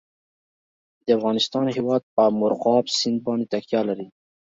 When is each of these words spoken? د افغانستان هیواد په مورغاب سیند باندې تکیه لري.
د 1.05 1.07
افغانستان 1.17 1.65
هیواد 1.75 2.01
په 2.15 2.23
مورغاب 2.39 2.85
سیند 2.97 3.19
باندې 3.25 3.45
تکیه 3.53 3.81
لري. 3.89 4.07